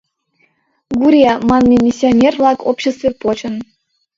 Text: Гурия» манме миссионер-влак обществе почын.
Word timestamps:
Гурия» 0.99 1.33
манме 1.49 1.77
миссионер-влак 1.85 2.59
обществе 2.71 3.09
почын. 3.21 3.55